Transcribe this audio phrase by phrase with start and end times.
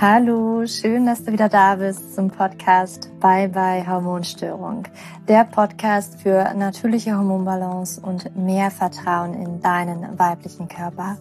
[0.00, 4.84] Hallo, schön, dass du wieder da bist zum Podcast Bye Bye Hormonstörung.
[5.28, 11.16] Der Podcast für natürliche Hormonbalance und mehr Vertrauen in deinen weiblichen Körper.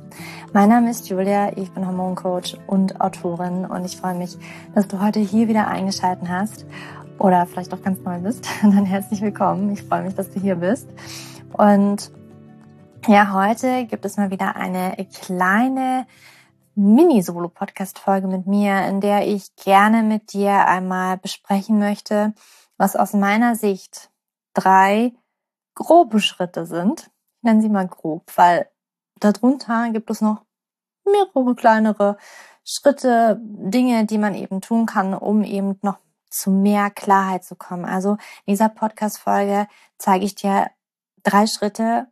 [0.53, 4.37] Mein Name ist Julia, ich bin Hormoncoach und Autorin und ich freue mich,
[4.73, 6.65] dass du heute hier wieder eingeschalten hast
[7.20, 8.47] oder vielleicht auch ganz neu bist.
[8.61, 9.71] Dann herzlich willkommen.
[9.71, 10.88] Ich freue mich, dass du hier bist.
[11.54, 12.11] Und
[13.07, 16.05] ja, heute gibt es mal wieder eine kleine
[16.75, 22.33] Mini-Solo-Podcast-Folge mit mir, in der ich gerne mit dir einmal besprechen möchte,
[22.77, 24.11] was aus meiner Sicht
[24.54, 25.13] drei
[25.74, 27.10] grobe Schritte sind.
[27.38, 28.69] Ich nenne sie mal grob, weil
[29.19, 30.43] darunter gibt es noch
[31.05, 32.17] mehrere kleinere
[32.63, 35.99] Schritte, Dinge, die man eben tun kann, um eben noch
[36.30, 37.86] zu mehr Klarheit zu kommen.
[37.86, 38.13] Also
[38.45, 40.69] in dieser Podcast-Folge zeige ich dir
[41.23, 42.08] drei Schritte,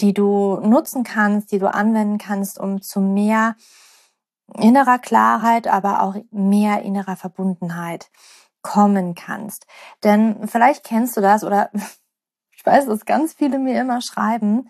[0.00, 3.56] die du nutzen kannst, die du anwenden kannst, um zu mehr
[4.58, 8.10] innerer Klarheit, aber auch mehr innerer Verbundenheit
[8.62, 9.66] kommen kannst.
[10.04, 11.70] Denn vielleicht kennst du das oder
[12.52, 14.68] ich weiß, dass ganz viele mir immer schreiben,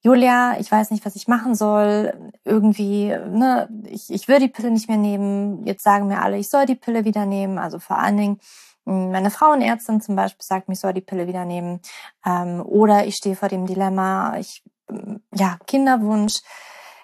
[0.00, 2.12] Julia, ich weiß nicht, was ich machen soll.
[2.44, 5.66] Irgendwie, ne, ich, ich will die Pille nicht mehr nehmen.
[5.66, 7.58] Jetzt sagen mir alle, ich soll die Pille wieder nehmen.
[7.58, 8.40] Also vor allen Dingen
[8.88, 11.80] hm, meine Frauenärztin zum Beispiel sagt mir, ich soll die Pille wieder nehmen.
[12.24, 16.40] Ähm, oder ich stehe vor dem Dilemma, ich, hm, ja, Kinderwunsch.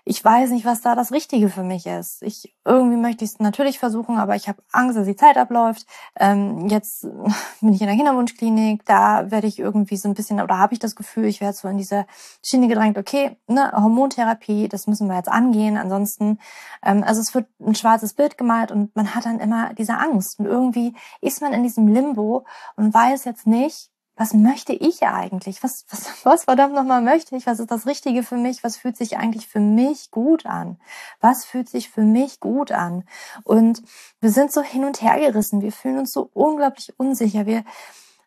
[0.06, 2.22] Ich weiß nicht, was da das Richtige für mich ist.
[2.22, 5.86] Ich irgendwie möchte ich es natürlich versuchen, aber ich habe Angst, dass die Zeit abläuft.
[6.20, 7.02] Ähm, jetzt
[7.62, 10.78] bin ich in der Kinderwunschklinik, da werde ich irgendwie so ein bisschen, oder habe ich
[10.78, 12.04] das Gefühl, ich werde so in diese
[12.42, 15.78] Schiene gedrängt, okay, ne, Hormontherapie, das müssen wir jetzt angehen.
[15.78, 16.38] Ansonsten,
[16.82, 20.38] ähm, also es wird ein schwarzes Bild gemalt und man hat dann immer diese Angst.
[20.38, 22.44] Und irgendwie ist man in diesem Limbo
[22.76, 25.62] und weiß jetzt nicht, was möchte ich eigentlich?
[25.62, 27.46] Was, was, was verdammt nochmal möchte ich?
[27.46, 28.62] Was ist das Richtige für mich?
[28.62, 30.78] Was fühlt sich eigentlich für mich gut an?
[31.20, 33.04] Was fühlt sich für mich gut an?
[33.42, 33.82] Und
[34.20, 35.62] wir sind so hin und her gerissen.
[35.62, 37.46] Wir fühlen uns so unglaublich unsicher.
[37.46, 37.64] Wir,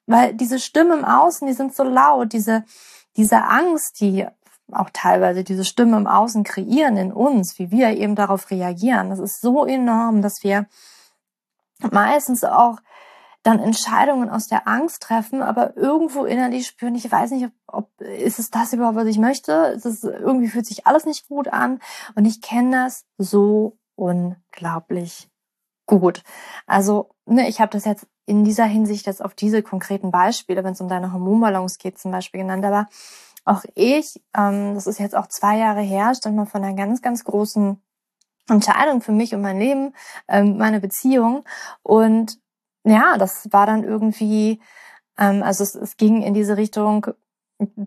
[0.06, 2.34] weil diese Stimmen im Außen, die sind so laut.
[2.34, 2.66] Diese,
[3.16, 4.28] diese Angst, die
[4.72, 9.10] auch teilweise diese Stimmen im Außen kreieren in uns, wie wir eben darauf reagieren.
[9.10, 10.66] Das ist so enorm, dass wir
[11.92, 12.80] meistens auch
[13.48, 18.02] dann Entscheidungen aus der Angst treffen, aber irgendwo innerlich spüren, ich weiß nicht, ob, ob
[18.02, 19.54] ist es das überhaupt, was ich möchte?
[19.74, 21.80] Ist es, irgendwie fühlt sich alles nicht gut an.
[22.16, 25.30] Und ich kenne das so unglaublich
[25.86, 26.24] gut.
[26.66, 30.74] Also, ne, ich habe das jetzt in dieser Hinsicht jetzt auf diese konkreten Beispiele, wenn
[30.74, 32.88] es um deine Hormonbalance geht, zum Beispiel genannt, aber
[33.46, 37.02] auch ich, ähm, das ist jetzt auch zwei Jahre her, stand mal von einer ganz,
[37.02, 37.82] ganz großen
[38.50, 39.94] Entscheidung für mich und mein Leben,
[40.28, 41.46] ähm, meine Beziehung.
[41.82, 42.40] Und
[42.90, 44.62] ja, das war dann irgendwie,
[45.18, 47.08] ähm, also es, es ging in diese Richtung,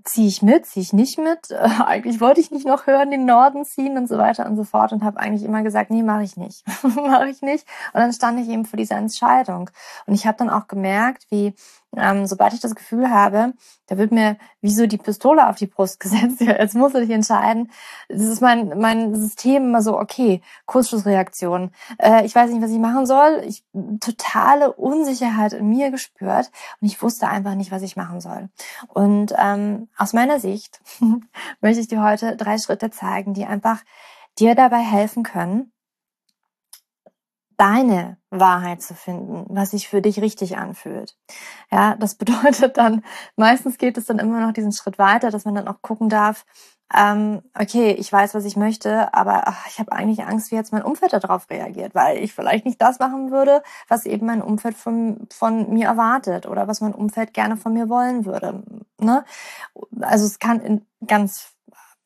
[0.05, 1.51] ziehe ich mit, ziehe ich nicht mit.
[1.51, 1.55] Äh,
[1.87, 4.93] eigentlich wollte ich nicht noch hören, den Norden ziehen und so weiter und so fort
[4.93, 7.67] und habe eigentlich immer gesagt, nee, mache ich nicht, mache ich nicht.
[7.93, 9.71] Und dann stand ich eben vor dieser Entscheidung
[10.07, 11.55] und ich habe dann auch gemerkt, wie
[11.97, 13.53] ähm, sobald ich das Gefühl habe,
[13.87, 17.11] da wird mir wie so die Pistole auf die Brust gesetzt, jetzt musst du dich
[17.11, 17.71] entscheiden.
[18.09, 21.73] Das ist mein, mein System immer so, okay, Kurzschlussreaktion.
[21.99, 23.43] Äh, ich weiß nicht, was ich machen soll.
[23.47, 23.65] Ich
[24.01, 26.51] totale Unsicherheit in mir gespürt
[26.81, 28.49] und ich wusste einfach nicht, was ich machen soll.
[28.89, 30.81] Und ähm, aus meiner Sicht
[31.61, 33.83] möchte ich dir heute drei Schritte zeigen, die einfach
[34.39, 35.73] dir dabei helfen können,
[37.61, 41.17] deine Wahrheit zu finden, was sich für dich richtig anfühlt.
[41.71, 43.05] Ja, das bedeutet dann,
[43.37, 46.47] meistens geht es dann immer noch diesen Schritt weiter, dass man dann auch gucken darf,
[46.93, 50.73] ähm, okay, ich weiß, was ich möchte, aber ach, ich habe eigentlich Angst, wie jetzt
[50.73, 54.77] mein Umfeld darauf reagiert, weil ich vielleicht nicht das machen würde, was eben mein Umfeld
[54.77, 58.65] von, von mir erwartet oder was mein Umfeld gerne von mir wollen würde.
[58.99, 59.25] Ne?
[60.01, 61.53] Also es kann in ganz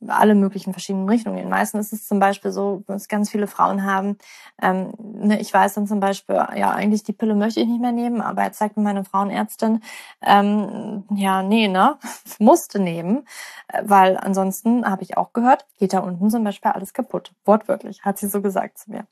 [0.09, 1.49] alle möglichen verschiedenen Richtungen.
[1.49, 4.19] Meistens ist es zum Beispiel so, dass ganz viele Frauen haben,
[4.63, 7.93] ähm, ne, ich weiß dann zum Beispiel, ja, eigentlich die Pille möchte ich nicht mehr
[7.93, 9.81] nehmen, aber jetzt sagt mir meine Frauenärztin,
[10.23, 11.99] ähm, ja, nee, ne,
[12.39, 13.27] musste nehmen,
[13.69, 17.33] äh, weil ansonsten, habe ich auch gehört, geht da unten zum Beispiel alles kaputt.
[17.45, 19.07] Wortwörtlich, hat sie so gesagt zu mir.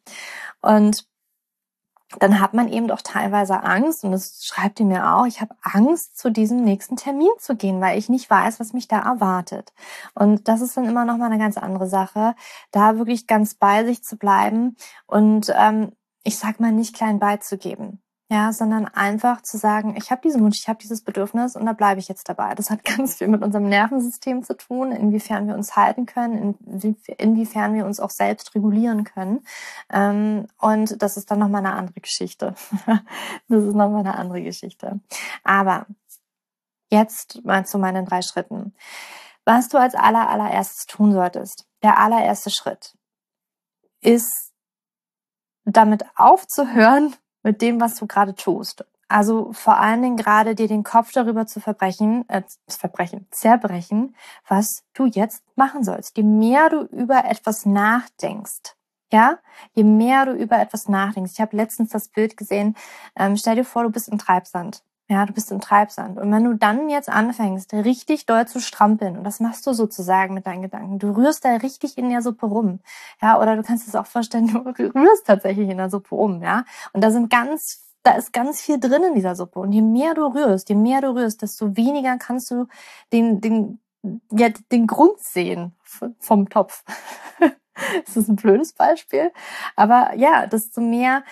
[0.60, 1.06] Und
[2.18, 5.54] dann hat man eben doch teilweise Angst, und das schreibt ihr mir auch, ich habe
[5.62, 9.72] Angst, zu diesem nächsten Termin zu gehen, weil ich nicht weiß, was mich da erwartet.
[10.14, 12.34] Und das ist dann immer noch mal eine ganz andere Sache,
[12.70, 14.76] da wirklich ganz bei sich zu bleiben
[15.06, 15.92] und ähm,
[16.24, 20.58] ich sag mal nicht klein beizugeben ja, sondern einfach zu sagen, ich habe diesen Wunsch,
[20.60, 22.54] ich habe dieses Bedürfnis und da bleibe ich jetzt dabei.
[22.54, 26.56] Das hat ganz viel mit unserem Nervensystem zu tun, inwiefern wir uns halten können,
[27.18, 29.44] inwiefern wir uns auch selbst regulieren können.
[29.90, 32.54] Ähm, und das ist dann nochmal eine andere Geschichte.
[33.48, 35.00] das ist nochmal eine andere Geschichte.
[35.44, 35.86] Aber
[36.92, 38.74] Jetzt mal zu meinen drei Schritten.
[39.46, 42.98] Was du als aller, allererstes tun solltest, der allererste Schritt,
[44.02, 44.52] ist
[45.64, 48.84] damit aufzuhören mit dem, was du gerade tust.
[49.08, 54.16] Also vor allen Dingen gerade dir den Kopf darüber zu verbrechen, äh, verbrechen, zerbrechen,
[54.48, 56.16] was du jetzt machen sollst.
[56.16, 58.74] Je mehr du über etwas nachdenkst,
[59.12, 59.38] ja,
[59.74, 61.32] je mehr du über etwas nachdenkst.
[61.34, 62.74] Ich habe letztens das Bild gesehen.
[63.14, 64.82] Ähm, stell dir vor, du bist im Treibsand.
[65.08, 66.18] Ja, du bist im Treibsand.
[66.18, 70.32] Und wenn du dann jetzt anfängst, richtig doll zu strampeln, und das machst du sozusagen
[70.32, 72.80] mit deinen Gedanken, du rührst da richtig in der Suppe rum.
[73.20, 74.60] Ja, oder du kannst es auch vorstellen, du
[74.94, 76.64] rührst tatsächlich in der Suppe rum, ja.
[76.92, 79.60] Und da sind ganz, da ist ganz viel drin in dieser Suppe.
[79.60, 82.66] Und je mehr du rührst, je mehr du rührst, desto weniger kannst du
[83.12, 83.80] den, den,
[84.30, 85.74] ja, den Grund sehen
[86.20, 86.84] vom Topf.
[88.06, 89.32] das ist ein blödes Beispiel.
[89.76, 91.24] Aber ja, desto mehr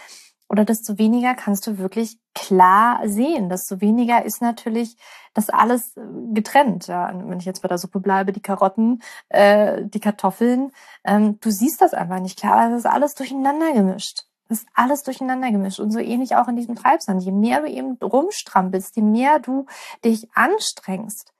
[0.50, 3.48] oder desto weniger kannst du wirklich klar sehen.
[3.48, 4.96] Desto weniger ist natürlich
[5.32, 6.00] das alles äh,
[6.34, 6.88] getrennt.
[6.88, 10.72] Ja, wenn ich jetzt bei der Suppe bleibe, die Karotten, äh, die Kartoffeln,
[11.04, 12.68] ähm, du siehst das einfach nicht klar.
[12.68, 14.24] Das ist alles durcheinander gemischt.
[14.48, 15.78] Das ist alles durcheinander gemischt.
[15.78, 17.22] Und so ähnlich auch in diesem Treibsand.
[17.22, 19.66] Je mehr du eben rumstrampelst, je mehr du
[20.04, 21.32] dich anstrengst,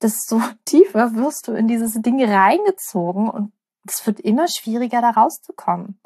[0.00, 3.52] desto tiefer wirst du in dieses Ding reingezogen und
[3.86, 6.00] es wird immer schwieriger, da rauszukommen.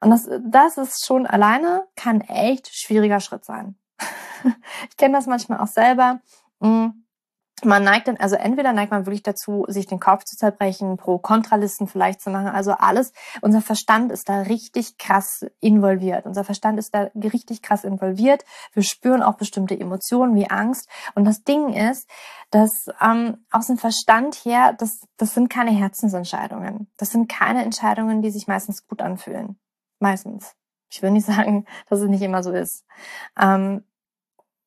[0.00, 3.76] Und das, das ist schon alleine, kann echt schwieriger Schritt sein.
[4.90, 6.20] ich kenne das manchmal auch selber.
[6.60, 7.01] Hm,
[7.64, 11.86] man neigt dann, also entweder neigt man wirklich dazu, sich den Kopf zu zerbrechen, Pro-Kontralisten
[11.86, 12.48] vielleicht zu machen.
[12.48, 16.26] Also alles, unser Verstand ist da richtig krass involviert.
[16.26, 18.44] Unser Verstand ist da richtig krass involviert.
[18.72, 20.88] Wir spüren auch bestimmte Emotionen wie Angst.
[21.14, 22.08] Und das Ding ist,
[22.50, 26.90] dass ähm, aus dem Verstand her, das, das sind keine Herzensentscheidungen.
[26.96, 29.58] Das sind keine Entscheidungen, die sich meistens gut anfühlen.
[29.98, 30.54] Meistens.
[30.90, 32.84] Ich will nicht sagen, dass es nicht immer so ist.
[33.38, 33.84] Ähm,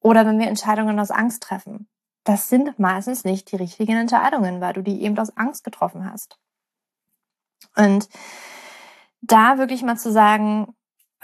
[0.01, 1.87] oder wenn wir Entscheidungen aus Angst treffen
[2.25, 6.37] das sind meistens nicht die richtigen Entscheidungen, weil du die eben aus Angst getroffen hast.
[7.75, 8.09] Und
[9.21, 10.75] da wirklich mal zu sagen,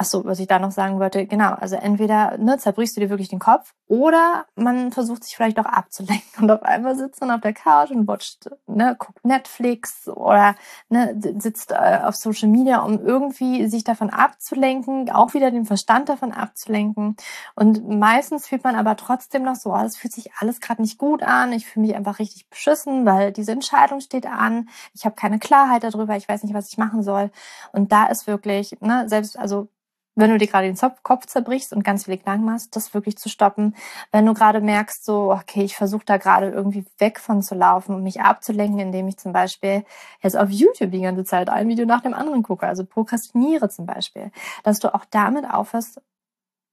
[0.01, 3.11] Ach so, was ich da noch sagen wollte, genau, also entweder ne, zerbrichst du dir
[3.11, 7.29] wirklich den Kopf oder man versucht sich vielleicht auch abzulenken und auf einmal sitzt man
[7.29, 10.55] auf der Couch und watcht, ne, guckt Netflix oder
[10.89, 16.09] ne, sitzt äh, auf Social Media, um irgendwie sich davon abzulenken, auch wieder den Verstand
[16.09, 17.15] davon abzulenken.
[17.53, 20.97] Und meistens fühlt man aber trotzdem noch so, oh, das fühlt sich alles gerade nicht
[20.97, 25.13] gut an, ich fühle mich einfach richtig beschissen, weil diese Entscheidung steht an, ich habe
[25.13, 27.29] keine Klarheit darüber, ich weiß nicht, was ich machen soll.
[27.71, 29.69] Und da ist wirklich, ne, selbst, also
[30.15, 33.29] wenn du dir gerade den Kopf zerbrichst und ganz viele Gedanken machst, das wirklich zu
[33.29, 33.75] stoppen.
[34.11, 37.95] Wenn du gerade merkst, so, okay, ich versuche da gerade irgendwie weg von zu laufen
[37.95, 39.85] und mich abzulenken, indem ich zum Beispiel
[40.21, 43.85] jetzt auf YouTube die ganze Zeit ein Video nach dem anderen gucke, also prokrastiniere zum
[43.85, 44.31] Beispiel,
[44.63, 46.01] dass du auch damit aufhörst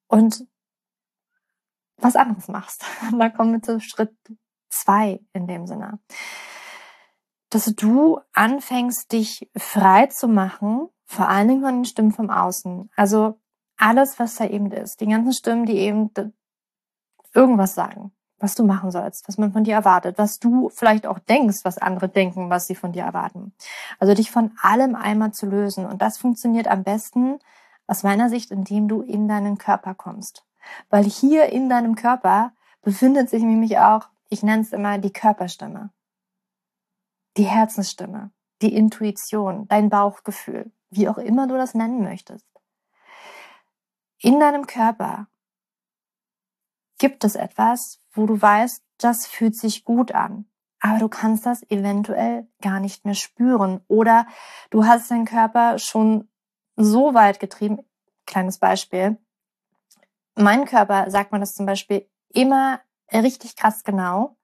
[0.09, 0.47] und
[1.97, 2.85] was anderes machst.
[3.11, 4.15] Und da kommen wir zu Schritt
[4.69, 5.99] zwei in dem Sinne.
[7.51, 12.91] Dass du anfängst, dich frei zu machen vor allen Dingen von den Stimmen vom Außen.
[12.95, 13.41] Also
[13.79, 15.01] alles, was da eben ist.
[15.01, 16.11] Die ganzen Stimmen, die eben
[17.33, 21.19] irgendwas sagen, was du machen sollst, was man von dir erwartet, was du vielleicht auch
[21.19, 23.55] denkst, was andere denken, was sie von dir erwarten.
[23.99, 25.87] Also dich von allem einmal zu lösen.
[25.87, 27.39] Und das funktioniert am besten
[27.87, 30.45] aus meiner Sicht, indem du in deinen Körper kommst.
[30.91, 32.53] Weil hier in deinem Körper
[32.83, 35.91] befindet sich nämlich auch, ich nenne es immer die Körperstimme,
[37.39, 38.31] die Herzensstimme,
[38.61, 42.47] die Intuition, dein Bauchgefühl wie auch immer du das nennen möchtest.
[44.21, 45.29] In deinem Körper
[46.99, 50.47] gibt es etwas, wo du weißt, das fühlt sich gut an,
[50.81, 54.27] aber du kannst das eventuell gar nicht mehr spüren oder
[54.71, 56.29] du hast deinen Körper schon
[56.77, 57.79] so weit getrieben.
[58.27, 59.19] Kleines Beispiel.
[60.35, 62.81] Mein Körper sagt man das zum Beispiel immer
[63.13, 64.38] richtig krass genau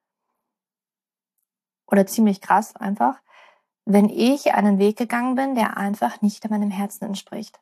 [1.95, 3.21] oder ziemlich krass einfach
[3.85, 7.61] wenn ich einen Weg gegangen bin, der einfach nicht meinem Herzen entspricht.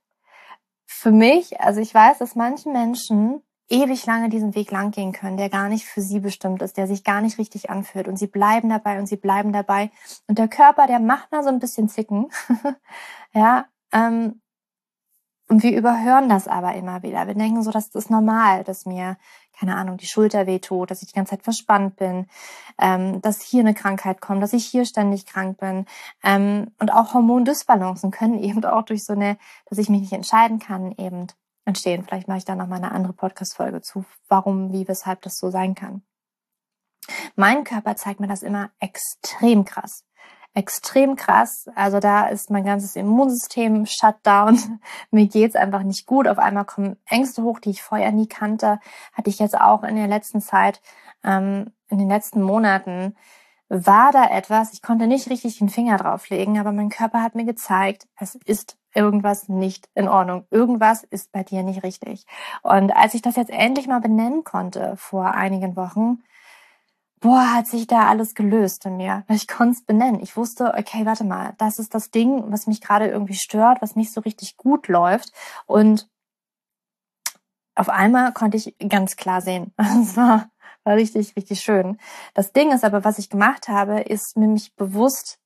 [0.86, 5.36] Für mich, also ich weiß, dass manche Menschen ewig lange diesen Weg lang gehen können,
[5.36, 8.26] der gar nicht für sie bestimmt ist, der sich gar nicht richtig anfühlt und sie
[8.26, 9.90] bleiben dabei und sie bleiben dabei
[10.26, 12.30] und der Körper, der macht mal so ein bisschen zicken,
[13.32, 14.42] ja, ähm,
[15.48, 17.26] und wir überhören das aber immer wieder.
[17.26, 19.18] Wir denken so, das ist normal, dass mir,
[19.58, 22.26] keine Ahnung, die Schulter wehtut, dass ich die ganze Zeit verspannt bin,
[22.80, 25.86] ähm, dass hier eine Krankheit kommt, dass ich hier ständig krank bin.
[26.22, 30.58] Ähm, und auch Hormondysbalancen können eben auch durch so eine, dass ich mich nicht entscheiden
[30.58, 31.26] kann, eben
[31.64, 32.04] entstehen.
[32.04, 35.50] Vielleicht mache ich da noch mal eine andere Podcast-Folge zu, warum, wie, weshalb das so
[35.50, 36.02] sein kann.
[37.34, 40.04] Mein Körper zeigt mir das immer extrem krass
[40.54, 41.66] extrem krass.
[41.74, 44.80] Also da ist mein ganzes Immunsystem shut down.
[45.10, 46.28] Mir geht's einfach nicht gut.
[46.28, 48.78] Auf einmal kommen Ängste hoch, die ich vorher nie kannte.
[49.12, 50.80] Hatte ich jetzt auch in der letzten Zeit.
[51.24, 53.16] Ähm, in den letzten Monaten
[53.68, 57.46] war da etwas, ich konnte nicht richtig den Finger drauflegen, aber mein Körper hat mir
[57.46, 60.44] gezeigt, es ist irgendwas nicht in Ordnung.
[60.50, 62.26] Irgendwas ist bei dir nicht richtig.
[62.62, 66.22] Und als ich das jetzt endlich mal benennen konnte vor einigen Wochen,
[67.22, 69.24] boah, hat sich da alles gelöst in mir.
[69.28, 70.20] Ich konnte es benennen.
[70.20, 73.96] Ich wusste, okay, warte mal, das ist das Ding, was mich gerade irgendwie stört, was
[73.96, 75.32] nicht so richtig gut läuft.
[75.66, 76.10] Und
[77.74, 79.72] auf einmal konnte ich ganz klar sehen.
[79.78, 80.50] Es war,
[80.84, 81.98] war richtig, richtig schön.
[82.34, 85.38] Das Ding ist aber, was ich gemacht habe, ist mir mich bewusst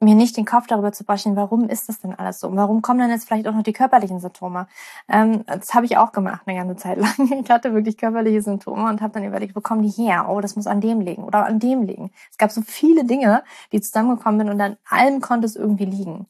[0.00, 2.54] mir nicht den Kopf darüber zu brechen, warum ist das denn alles so?
[2.54, 4.66] Warum kommen dann jetzt vielleicht auch noch die körperlichen Symptome?
[5.08, 7.14] Ähm, das habe ich auch gemacht eine ganze Zeit lang.
[7.46, 10.26] Ich hatte wirklich körperliche Symptome und habe dann überlegt, wo kommen die her?
[10.28, 12.10] Oh, das muss an dem liegen oder an dem liegen.
[12.30, 16.26] Es gab so viele Dinge, die zusammengekommen sind und an allem konnte es irgendwie liegen.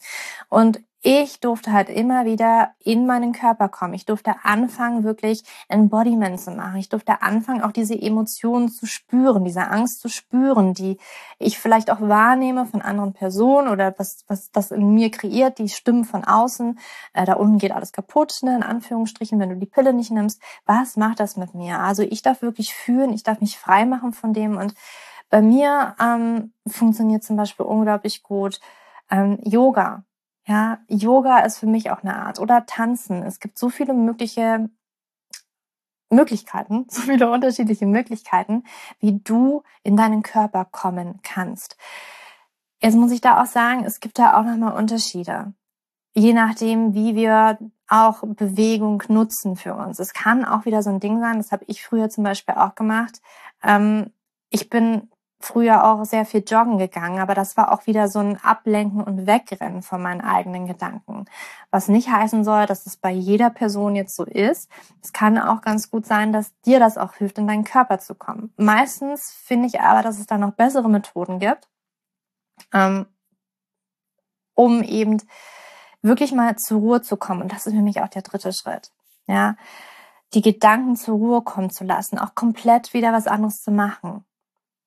[0.49, 3.95] Und ich durfte halt immer wieder in meinen Körper kommen.
[3.95, 6.77] Ich durfte anfangen, wirklich Embodiment zu machen.
[6.79, 10.99] Ich durfte anfangen, auch diese Emotionen zu spüren, diese Angst zu spüren, die
[11.39, 15.69] ich vielleicht auch wahrnehme von anderen Personen oder was, was das in mir kreiert, die
[15.69, 16.79] Stimmen von außen.
[17.13, 20.43] Äh, da unten geht alles kaputt, ne, in Anführungsstrichen, wenn du die Pille nicht nimmst.
[20.65, 21.79] Was macht das mit mir?
[21.79, 24.75] Also ich darf wirklich fühlen, ich darf mich frei machen von dem und
[25.29, 28.61] bei mir ähm, funktioniert zum Beispiel unglaublich gut
[29.11, 30.05] ähm, Yoga.
[30.47, 33.23] Ja, Yoga ist für mich auch eine Art oder Tanzen.
[33.25, 34.71] Es gibt so viele mögliche
[36.09, 38.65] Möglichkeiten, so viele unterschiedliche Möglichkeiten,
[39.01, 41.77] wie du in deinen Körper kommen kannst.
[42.81, 45.55] Jetzt muss ich da auch sagen, es gibt da auch nochmal Unterschiede.
[46.15, 49.99] Je nachdem, wie wir auch Bewegung nutzen für uns.
[49.99, 52.75] Es kann auch wieder so ein Ding sein, das habe ich früher zum Beispiel auch
[52.75, 53.21] gemacht.
[53.63, 54.13] Ähm,
[54.51, 58.43] ich bin früher auch sehr viel joggen gegangen, aber das war auch wieder so ein
[58.43, 61.27] Ablenken und Wegrennen von meinen eigenen Gedanken.
[61.71, 64.71] Was nicht heißen soll, dass es bei jeder Person jetzt so ist.
[65.03, 68.15] Es kann auch ganz gut sein, dass dir das auch hilft, in deinen Körper zu
[68.15, 68.53] kommen.
[68.57, 71.69] Meistens finde ich aber, dass es da noch bessere Methoden gibt,
[72.73, 73.07] ähm,
[74.55, 75.23] um eben
[76.01, 77.43] wirklich mal zur Ruhe zu kommen.
[77.43, 78.91] Und das ist für mich auch der dritte Schritt.
[79.27, 79.57] Ja,
[80.35, 84.25] die Gedanken zur Ruhe kommen zu lassen, auch komplett wieder was anderes zu machen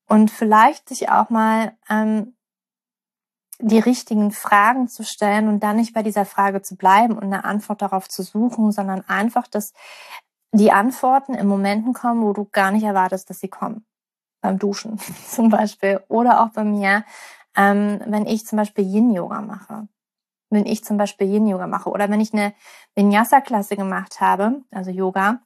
[0.09, 2.35] und vielleicht sich auch mal ähm,
[3.61, 7.45] die richtigen Fragen zu stellen und dann nicht bei dieser Frage zu bleiben und eine
[7.45, 9.73] Antwort darauf zu suchen, sondern einfach, dass
[10.51, 13.85] die Antworten in Momenten kommen, wo du gar nicht erwartest, dass sie kommen.
[14.41, 16.01] Beim Duschen zum Beispiel.
[16.07, 17.03] Oder auch bei mir,
[17.55, 19.87] ähm, wenn ich zum Beispiel Yin-Yoga mache.
[20.49, 21.89] Wenn ich zum Beispiel Yin-Yoga mache.
[21.89, 22.53] Oder wenn ich eine
[22.95, 25.41] Vinyasa-Klasse gemacht habe, also Yoga,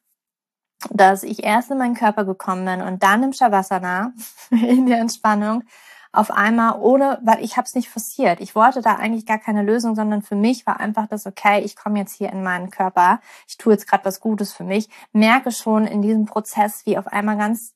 [0.92, 4.14] dass ich erst in meinen Körper gekommen bin und dann im Shavasana,
[4.50, 5.64] in der Entspannung,
[6.12, 8.40] auf einmal ohne, weil ich habe es nicht forciert.
[8.40, 11.76] Ich wollte da eigentlich gar keine Lösung, sondern für mich war einfach das, okay, ich
[11.76, 15.52] komme jetzt hier in meinen Körper, ich tue jetzt gerade was Gutes für mich, merke
[15.52, 17.74] schon in diesem Prozess, wie auf einmal ganz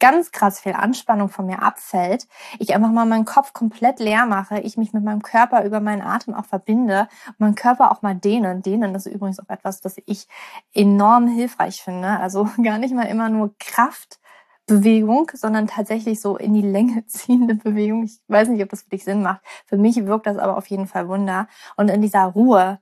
[0.00, 2.26] ganz krass viel Anspannung von mir abfällt,
[2.58, 6.02] ich einfach mal meinen Kopf komplett leer mache, ich mich mit meinem Körper über meinen
[6.02, 8.62] Atem auch verbinde, meinen Körper auch mal dehnen.
[8.62, 10.26] Dehnen, das ist übrigens auch etwas, das ich
[10.74, 12.08] enorm hilfreich finde.
[12.08, 18.02] Also gar nicht mal immer nur Kraftbewegung, sondern tatsächlich so in die Länge ziehende Bewegung.
[18.04, 19.42] Ich weiß nicht, ob das für dich Sinn macht.
[19.66, 21.46] Für mich wirkt das aber auf jeden Fall Wunder.
[21.76, 22.80] Und in dieser Ruhe,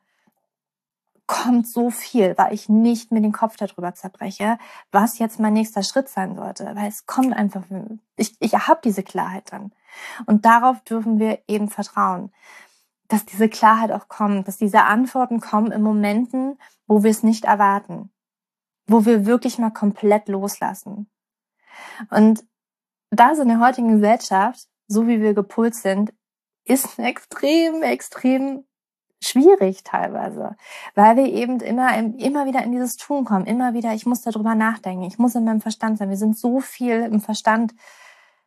[1.28, 4.58] kommt so viel, weil ich nicht mir den Kopf darüber zerbreche,
[4.90, 7.62] was jetzt mein nächster Schritt sein sollte, weil es kommt einfach,
[8.16, 9.70] ich, ich habe diese Klarheit dann.
[10.26, 12.32] Und darauf dürfen wir eben vertrauen,
[13.08, 17.44] dass diese Klarheit auch kommt, dass diese Antworten kommen in Momenten, wo wir es nicht
[17.44, 18.10] erwarten,
[18.86, 21.10] wo wir wirklich mal komplett loslassen.
[22.10, 22.44] Und
[23.10, 26.12] das in der heutigen Gesellschaft, so wie wir gepult sind,
[26.64, 28.64] ist extrem, extrem
[29.20, 30.56] schwierig teilweise,
[30.94, 34.54] weil wir eben immer, immer wieder in dieses Tun kommen, immer wieder, ich muss darüber
[34.54, 36.10] nachdenken, ich muss in meinem Verstand sein.
[36.10, 37.74] Wir sind so viel im Verstand,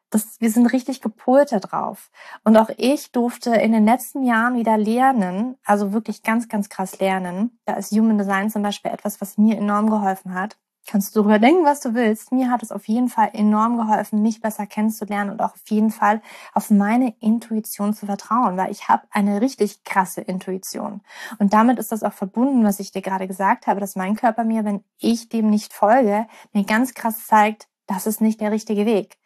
[0.09, 2.11] dass wir sind richtig gepolt drauf.
[2.43, 6.99] Und auch ich durfte in den letzten Jahren wieder lernen, also wirklich ganz, ganz krass
[6.99, 7.59] lernen.
[7.65, 10.57] Da ist Human Design zum Beispiel etwas, was mir enorm geholfen hat
[10.87, 12.31] kannst du darüber denken, was du willst.
[12.31, 15.91] Mir hat es auf jeden Fall enorm geholfen, mich besser kennenzulernen und auch auf jeden
[15.91, 16.21] Fall
[16.53, 21.01] auf meine Intuition zu vertrauen, weil ich habe eine richtig krasse Intuition.
[21.39, 24.43] Und damit ist das auch verbunden, was ich dir gerade gesagt habe, dass mein Körper
[24.43, 28.85] mir, wenn ich dem nicht folge, mir ganz krass zeigt, das ist nicht der richtige
[28.85, 29.17] Weg.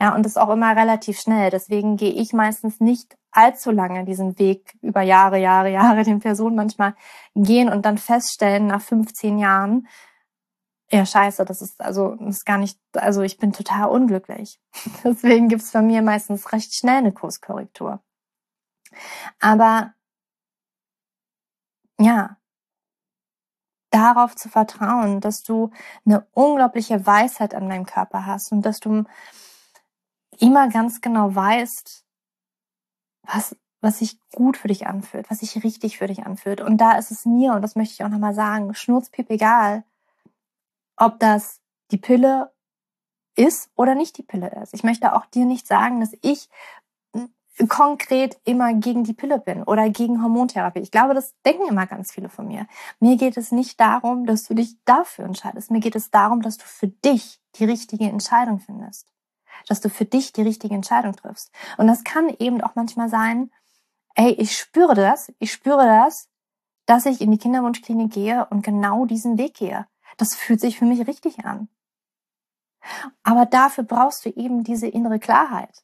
[0.00, 1.50] Ja, und das auch immer relativ schnell.
[1.50, 6.56] Deswegen gehe ich meistens nicht allzu lange diesen Weg über Jahre, Jahre, Jahre den Personen
[6.56, 6.94] manchmal
[7.34, 9.86] gehen und dann feststellen nach 15 Jahren,
[10.92, 14.60] ja, scheiße, das ist also das ist gar nicht, also ich bin total unglücklich.
[15.04, 18.02] Deswegen gibt's bei mir meistens recht schnell eine Kurskorrektur.
[19.40, 19.94] Aber
[21.98, 22.36] ja,
[23.90, 25.70] darauf zu vertrauen, dass du
[26.06, 29.04] eine unglaubliche Weisheit an deinem Körper hast und dass du
[30.38, 32.04] immer ganz genau weißt,
[33.22, 36.60] was, was sich gut für dich anfühlt, was sich richtig für dich anfühlt.
[36.60, 39.84] Und da ist es mir, und das möchte ich auch nochmal sagen, schnurzpiep egal,
[41.00, 42.52] ob das die Pille
[43.34, 44.74] ist oder nicht die Pille ist.
[44.74, 46.48] Ich möchte auch dir nicht sagen, dass ich
[47.68, 50.80] konkret immer gegen die Pille bin oder gegen Hormontherapie.
[50.80, 52.66] Ich glaube, das denken immer ganz viele von mir.
[53.00, 55.70] Mir geht es nicht darum, dass du dich dafür entscheidest.
[55.70, 59.06] Mir geht es darum, dass du für dich die richtige Entscheidung findest.
[59.68, 61.50] Dass du für dich die richtige Entscheidung triffst.
[61.76, 63.50] Und das kann eben auch manchmal sein,
[64.14, 66.28] ey, ich spüre das, ich spüre das,
[66.86, 69.86] dass ich in die Kinderwunschklinik gehe und genau diesen Weg gehe.
[70.20, 71.70] Das fühlt sich für mich richtig an.
[73.22, 75.82] Aber dafür brauchst du eben diese innere Klarheit.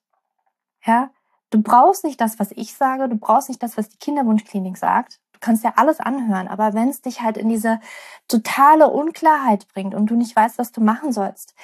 [0.84, 1.08] Ja,
[1.48, 5.20] du brauchst nicht das, was ich sage, du brauchst nicht das, was die Kinderwunschklinik sagt.
[5.32, 7.80] Du kannst ja alles anhören, aber wenn es dich halt in diese
[8.28, 11.54] totale Unklarheit bringt und du nicht weißt, was du machen sollst,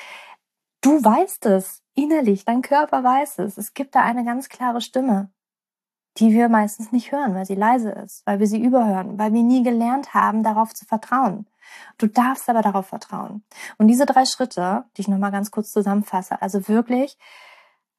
[0.81, 3.59] du weißt es innerlich, dein Körper weiß es.
[3.59, 5.31] Es gibt da eine ganz klare Stimme,
[6.17, 9.43] die wir meistens nicht hören, weil sie leise ist, weil wir sie überhören, weil wir
[9.43, 11.47] nie gelernt haben, darauf zu vertrauen.
[11.99, 13.45] Du darfst aber darauf vertrauen.
[13.79, 17.19] Und diese drei Schritte, die ich nochmal ganz kurz zusammenfasse, also wirklich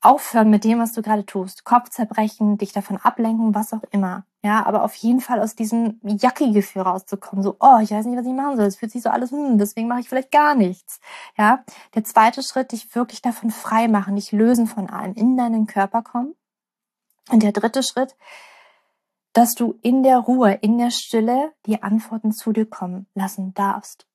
[0.04, 1.64] aufhören mit dem, was du gerade tust.
[1.64, 4.26] Kopf zerbrechen, dich davon ablenken, was auch immer.
[4.44, 7.42] Ja, aber auf jeden Fall aus diesem Jacki-Gefühl rauszukommen.
[7.42, 8.66] So, oh, ich weiß nicht, was ich machen soll.
[8.66, 11.00] Es fühlt sich so alles, hm, deswegen mache ich vielleicht gar nichts.
[11.38, 11.64] Ja,
[11.96, 16.02] der zweite Schritt, dich wirklich davon frei machen, dich lösen von allem, in deinen Körper
[16.02, 16.36] kommen.
[17.32, 18.18] Und der dritte Schritt,
[19.34, 24.08] dass du in der Ruhe, in der Stille die Antworten zu dir kommen lassen darfst.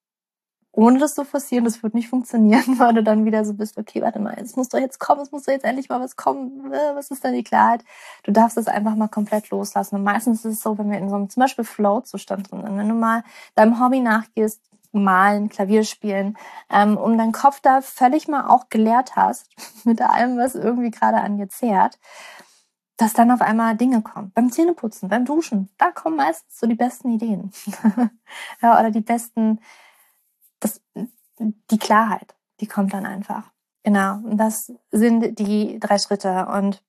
[0.73, 4.01] Ohne das zu forcieren, das wird nicht funktionieren, weil du dann wieder so bist, okay,
[4.01, 6.73] warte mal, es muss doch jetzt kommen, es muss doch jetzt endlich mal was kommen,
[6.73, 7.85] äh, was ist denn die Klarheit?
[8.23, 9.97] Du darfst es einfach mal komplett loslassen.
[9.97, 12.79] Und meistens ist es so, wenn wir in so einem zum Beispiel Flow-Zustand drin sind,
[12.79, 13.25] wenn du mal
[13.57, 16.37] deinem Hobby nachgehst, malen, Klavier spielen,
[16.71, 19.51] ähm, um deinen Kopf da völlig mal auch geleert hast,
[19.85, 21.99] mit allem, was irgendwie gerade an dir zehrt,
[22.99, 24.32] dass dann auf einmal Dinge kommen.
[24.34, 27.52] Beim Zähneputzen, beim Duschen, da kommen meistens so die besten Ideen.
[28.63, 29.61] ja, oder die besten,
[30.58, 30.82] das,
[31.39, 33.52] die Klarheit, die kommt dann einfach.
[33.84, 34.17] Genau.
[34.17, 36.47] Und das sind die drei Schritte.
[36.47, 36.82] Und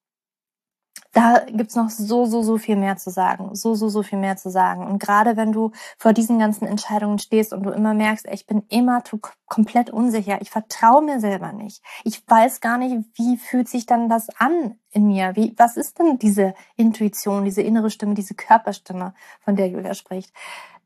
[1.11, 3.55] da gibt's noch so, so, so viel mehr zu sagen.
[3.55, 4.85] So, so, so viel mehr zu sagen.
[4.85, 8.63] Und gerade wenn du vor diesen ganzen Entscheidungen stehst und du immer merkst, ich bin
[8.69, 9.01] immer
[9.47, 11.81] komplett unsicher, ich vertraue mir selber nicht.
[12.03, 15.35] Ich weiß gar nicht, wie fühlt sich dann das an in mir?
[15.35, 20.31] Wie, was ist denn diese Intuition, diese innere Stimme, diese Körperstimme, von der Julia spricht?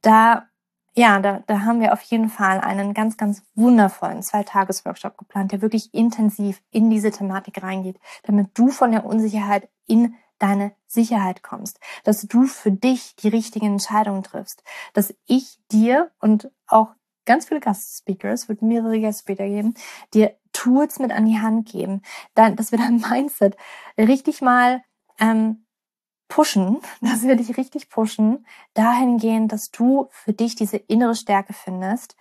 [0.02, 0.48] Da
[0.96, 5.62] ja, da, da haben wir auf jeden Fall einen ganz, ganz wundervollen Zwei-Tages-Workshop geplant, der
[5.62, 11.80] wirklich intensiv in diese Thematik reingeht, damit du von der Unsicherheit in deine Sicherheit kommst,
[12.04, 16.90] dass du für dich die richtigen Entscheidungen triffst, dass ich dir und auch
[17.26, 19.74] ganz viele Gastspeakers, wird mehrere Gastspeaker geben,
[20.14, 22.02] dir Tools mit an die Hand geben,
[22.36, 23.56] dann, dass wir dein Mindset
[23.98, 24.84] richtig mal
[25.20, 25.66] ähm,
[26.34, 32.16] pushen, dass wir dich richtig pushen, dahingehend, dass du für dich diese innere Stärke findest,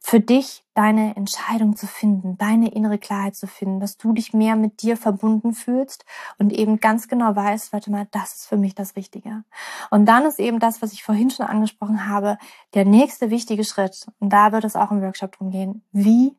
[0.00, 4.56] für dich deine Entscheidung zu finden, deine innere Klarheit zu finden, dass du dich mehr
[4.56, 6.04] mit dir verbunden fühlst
[6.38, 9.44] und eben ganz genau weißt, warte mal, das ist für mich das Richtige.
[9.90, 12.38] Und dann ist eben das, was ich vorhin schon angesprochen habe,
[12.74, 14.06] der nächste wichtige Schritt.
[14.18, 15.84] Und da wird es auch im Workshop drum gehen.
[15.92, 16.34] Wie,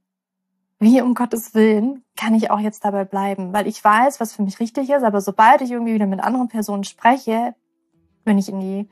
[0.79, 3.53] wie um Gottes Willen kann ich auch jetzt dabei bleiben?
[3.53, 6.47] Weil ich weiß, was für mich richtig ist, aber sobald ich irgendwie wieder mit anderen
[6.47, 7.53] Personen spreche,
[8.23, 8.89] wenn ich in die,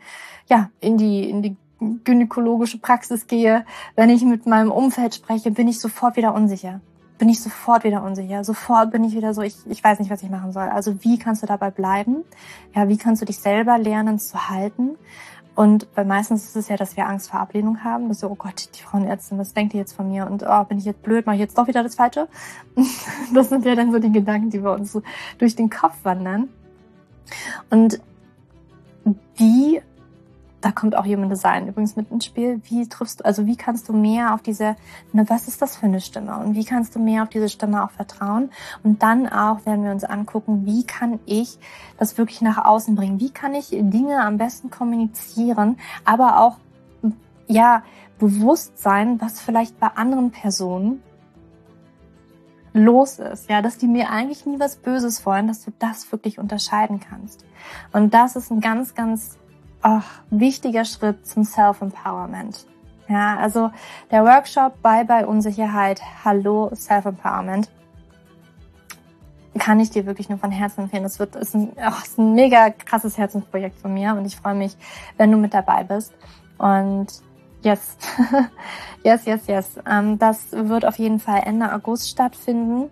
[0.48, 1.56] ja, in die, in die
[2.04, 6.82] gynäkologische Praxis gehe, wenn ich mit meinem Umfeld spreche, bin ich sofort wieder unsicher.
[7.20, 8.44] Bin ich sofort wieder unsicher.
[8.44, 10.68] Sofort bin ich wieder so, ich, ich weiß nicht, was ich machen soll.
[10.70, 12.24] Also wie kannst du dabei bleiben?
[12.76, 14.98] Ja, wie kannst du dich selber lernen zu halten?
[15.58, 18.10] Und weil meistens ist es ja, dass wir Angst vor Ablehnung haben.
[18.10, 20.28] Dass so, oh Gott, die Frauenärztin, was denkt die jetzt von mir?
[20.28, 22.28] Und oh, bin ich jetzt blöd, mache ich jetzt doch wieder das Falsche?
[23.34, 25.02] Das sind ja dann so die Gedanken, die bei uns so
[25.40, 26.50] durch den Kopf wandern.
[27.72, 28.00] Und
[29.40, 29.82] die
[30.62, 32.62] da kommt auch Human Design übrigens mit ins Spiel.
[32.64, 34.76] Wie triffst du, also wie kannst du mehr auf diese,
[35.14, 36.38] ne, was ist das für eine Stimme?
[36.38, 38.50] Und wie kannst du mehr auf diese Stimme auch vertrauen?
[38.84, 41.60] Und dann auch werden wir uns angucken, wie kann ich
[41.98, 43.20] das wirklich nach außen bringen?
[43.20, 46.58] Wie kann ich Dinge am besten kommunizieren, aber auch,
[47.48, 47.84] ja,
[48.18, 51.04] bewusst sein, was vielleicht bei anderen Personen
[52.74, 56.40] los ist, ja, dass die mir eigentlich nie was Böses wollen, dass du das wirklich
[56.40, 57.46] unterscheiden kannst.
[57.92, 59.38] Und das ist ein ganz, ganz
[59.88, 62.66] oh, wichtiger Schritt zum Self-Empowerment.
[63.08, 63.72] Ja, also
[64.12, 67.70] der Workshop Bye Bye Unsicherheit, Hallo Self-Empowerment
[69.60, 71.06] kann ich dir wirklich nur von Herzen empfehlen.
[71.06, 74.56] Es wird, ist ein, oh, ist ein mega krasses Herzensprojekt von mir und ich freue
[74.56, 74.78] mich,
[75.18, 76.14] wenn du mit dabei bist.
[76.58, 77.08] Und
[77.64, 77.98] Yes.
[79.04, 79.80] yes, yes, yes.
[79.90, 82.90] Ähm, das wird auf jeden Fall Ende August stattfinden.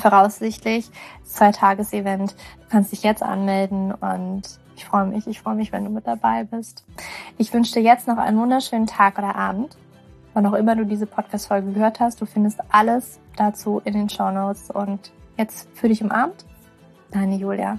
[0.00, 0.90] Voraussichtlich.
[1.22, 2.32] Zwei Tages-Event.
[2.32, 4.42] Du kannst dich jetzt anmelden und
[4.76, 5.26] ich freue mich.
[5.26, 6.84] Ich freue mich, wenn du mit dabei bist.
[7.38, 9.76] Ich wünsche dir jetzt noch einen wunderschönen Tag oder Abend.
[10.32, 14.30] Wann auch immer du diese Podcast-Folge gehört hast, du findest alles dazu in den Show
[14.30, 14.70] Notes.
[14.70, 16.44] Und jetzt für dich umarmt.
[17.10, 17.78] Deine Julia.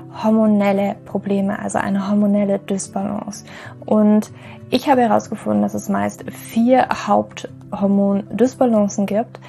[0.23, 3.45] hormonelle Probleme, also eine hormonelle Dysbalance.
[3.85, 4.31] Und
[4.69, 9.39] ich habe herausgefunden, dass es meist vier Haupthormon-Dysbalancen gibt.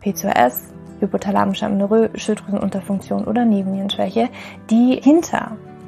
[0.00, 0.62] PCOS,
[1.00, 4.28] hypothalamische Amenorrhoe, Schilddrüsenunterfunktion oder Nebennierenschwäche,
[4.70, 5.56] die hinter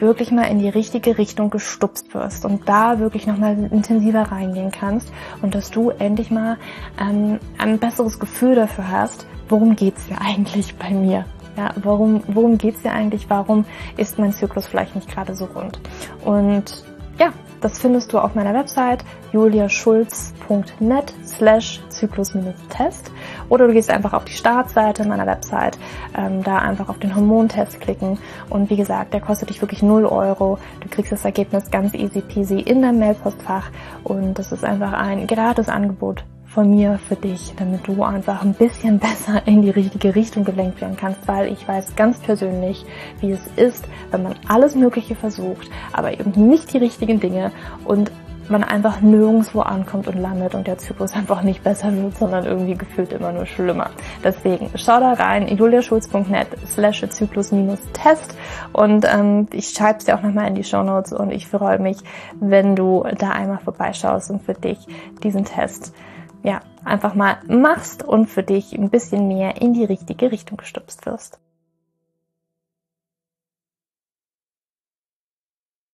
[0.00, 5.12] wirklich mal in die richtige Richtung gestupst wirst und da wirklich nochmal intensiver reingehen kannst
[5.42, 6.56] und dass du endlich mal
[7.00, 11.24] ähm, ein besseres Gefühl dafür hast, worum geht's hier eigentlich bei mir?
[11.56, 13.28] Ja, warum, worum geht's hier eigentlich?
[13.28, 13.64] Warum
[13.96, 15.80] ist mein Zyklus vielleicht nicht gerade so rund?
[16.24, 16.84] Und
[17.18, 23.10] ja, das findest du auf meiner Website juliaschulz.net slash Zyklus-Test
[23.48, 25.78] oder du gehst einfach auf die Startseite meiner Website,
[26.16, 28.18] ähm, da einfach auf den Hormontest klicken.
[28.50, 30.58] Und wie gesagt, der kostet dich wirklich 0 Euro.
[30.80, 33.70] Du kriegst das Ergebnis ganz easy peasy in deinem Mailpostfach.
[34.04, 38.54] Und das ist einfach ein gratis Angebot von mir für dich, damit du einfach ein
[38.54, 42.84] bisschen besser in die richtige Richtung gelenkt werden kannst, weil ich weiß ganz persönlich,
[43.20, 47.52] wie es ist, wenn man alles Mögliche versucht, aber eben nicht die richtigen Dinge.
[47.84, 48.10] Und
[48.50, 52.74] man einfach nirgendwo ankommt und landet und der Zyklus einfach nicht besser wird, sondern irgendwie
[52.74, 53.90] gefühlt immer nur schlimmer.
[54.24, 58.36] Deswegen schau da rein, juliaschulz.net slash Zyklus-Test
[58.72, 61.78] und ähm, ich schreibe es dir auch nochmal in die Show Notes und ich freue
[61.78, 61.98] mich,
[62.40, 64.78] wenn du da einmal vorbeischaust und für dich
[65.22, 65.94] diesen Test
[66.42, 71.04] ja, einfach mal machst und für dich ein bisschen mehr in die richtige Richtung gestupst
[71.06, 71.38] wirst.